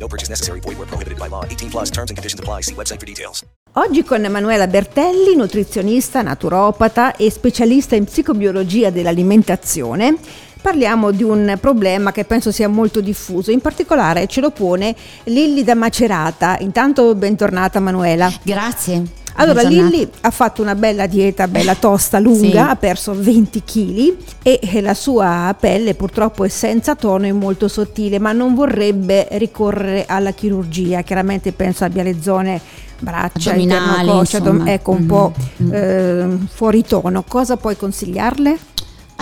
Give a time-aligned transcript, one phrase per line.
[0.00, 0.60] No purchase necessary.
[0.60, 1.44] Void where prohibited by law.
[1.44, 2.62] 18 plus terms and conditions apply.
[2.62, 3.44] See website for details.
[3.74, 10.16] Oggi con Emanuela Bertelli, nutrizionista, naturopata e specialista in psicobiologia dell'alimentazione,
[10.60, 15.62] parliamo di un problema che penso sia molto diffuso, in particolare ce lo pone Lilli
[15.62, 16.58] da Macerata.
[16.58, 18.32] Intanto bentornata Manuela.
[18.42, 19.19] Grazie.
[19.42, 19.68] Allora.
[19.68, 22.56] Lilli ha fatto una bella dieta, bella tosta, lunga, Sì.
[22.56, 28.18] ha perso 20 kg e la sua pelle purtroppo è senza tono e molto sottile,
[28.18, 31.02] ma non vorrebbe ricorrere alla chirurgia.
[31.02, 32.60] Chiaramente penso abbia le zone
[33.00, 35.72] braccia, interno coscia, ecco un Mhm, po' mhm.
[35.74, 37.24] eh, fuori tono.
[37.26, 38.58] Cosa puoi consigliarle?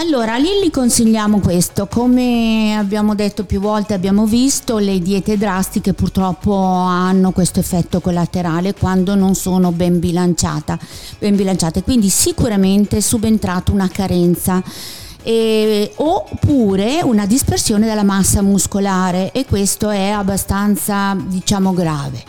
[0.01, 5.93] Allora, a Lilli consigliamo questo, come abbiamo detto più volte, abbiamo visto, le diete drastiche
[5.93, 13.73] purtroppo hanno questo effetto collaterale quando non sono ben, ben bilanciate, quindi sicuramente è subentrata
[13.73, 14.63] una carenza.
[15.25, 22.23] e- oppure una dispersione della massa muscolare e questo è abbastanza diciamo grave.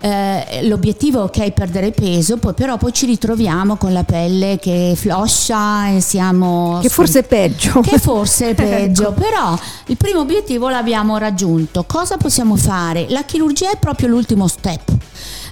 [0.00, 4.94] Eh, l'obiettivo è ok perdere peso, poi però poi ci ritroviamo con la pelle che
[4.96, 7.80] floscia e siamo Che forse è peggio.
[7.80, 9.12] che forse è peggio, Ecco.
[9.12, 11.84] però il primo obiettivo l'abbiamo raggiunto.
[11.84, 13.06] Cosa possiamo fare?
[13.08, 14.96] La chirurgia è proprio l'ultimo step.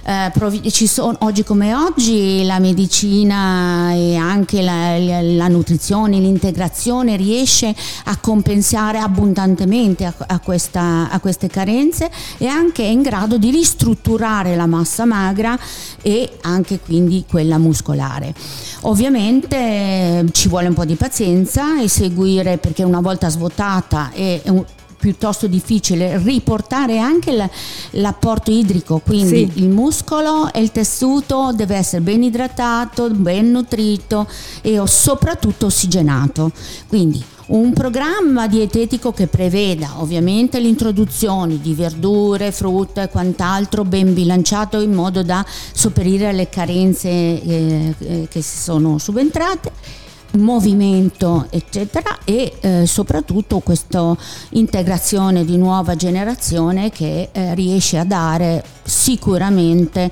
[0.09, 7.17] Eh, provi- ci sono, oggi come oggi la medicina e anche la, la- nutrizione, l'integrazione
[7.17, 13.37] riesce a compensare abbondantemente a, a questa- a queste carenze e anche è in grado
[13.37, 15.59] di ristrutturare la massa magra
[16.01, 18.33] e anche quindi quella muscolare.
[18.83, 24.11] Ovviamente eh, ci vuole un po' di pazienza e seguire perché una volta svuotata
[24.45, 24.63] un-
[24.97, 27.49] piuttosto difficile riportare anche l-
[27.91, 29.59] l'apporto idrico, quindi Sì.
[29.61, 34.27] il muscolo e il tessuto deve essere ben idratato, ben nutrito
[34.61, 36.51] e soprattutto ossigenato.
[36.87, 44.81] Quindi un programma dietetico che preveda ovviamente l'introduzione di verdure, frutta e quant'altro ben bilanciato
[44.81, 49.71] in modo da sopperire alle carenze eh, eh, che si sono subentrate
[50.37, 54.15] movimento eccetera e eh, soprattutto questa
[54.51, 60.11] integrazione di nuova generazione che eh, riesce a dare sicuramente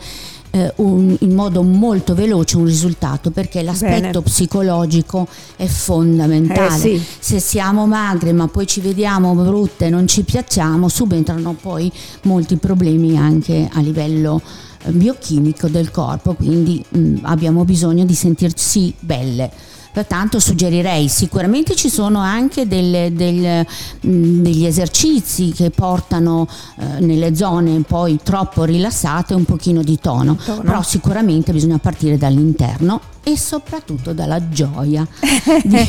[0.52, 4.22] eh, un- in modo molto veloce un risultato perché l'aspetto Bene.
[4.22, 5.28] psicologico
[5.58, 7.04] è fondamentale Eh, sì.
[7.20, 11.92] se siamo magre ma poi ci vediamo brutte non ci piacciamo subentrano poi
[12.24, 14.42] molti problemi anche a livello
[14.84, 19.52] eh, biochimico del corpo quindi mh, abbiamo bisogno di sentirsi belle
[19.96, 23.66] Pertanto suggerirei sicuramente ci sono anche delle- del-
[24.02, 30.36] mh, degli esercizi che portano eh, nelle zone poi troppo rilassate un pochino di tono,
[30.36, 30.62] Tono.
[30.64, 35.06] però sicuramente bisogna partire dall'interno e soprattutto dalla gioia
[35.64, 35.84] di,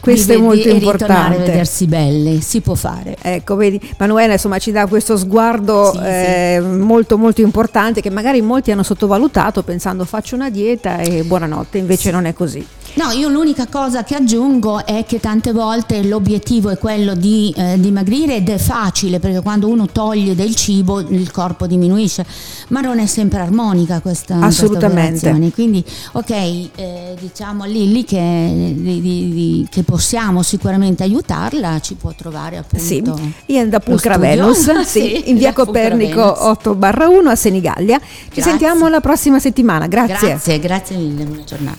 [0.00, 1.38] Questo di è molto a importante.
[1.38, 3.16] vedersi belle, si può fare.
[3.22, 8.42] Ecco, vedi, Manuela insomma ci dà questo sguardo Sì, eh, molto molto importante che magari
[8.42, 12.64] molti hanno sottovalutato pensando faccio una dieta e buonanotte, invece non è così.
[12.94, 17.78] No, io l'unica cosa che aggiungo è che tante volte l'obiettivo è quello di eh,
[17.78, 22.24] dimagrire ed è facile perché quando uno toglie del cibo il corpo diminuisce,
[22.68, 25.18] ma non è sempre armonica questa, questa Assolutamente.
[25.28, 25.50] operazione.
[25.52, 32.12] Quindi, ok, eh, diciamo a Lilli che, di- di- che possiamo sicuramente aiutarla, ci può
[32.16, 32.84] trovare appunto.
[32.84, 33.02] Sì,
[33.46, 34.28] Ian da Pulcra studio.
[34.30, 36.38] Venus, sì, in via Copernico Venus.
[36.40, 37.98] 8 barra 1 a Senigallia.
[37.98, 38.42] Ci Grazie.
[38.42, 40.28] sentiamo la prossima settimana, grazie.
[40.28, 41.78] Grazie, grazie mille, buona giornata.